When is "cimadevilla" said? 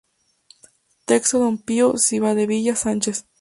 1.95-2.73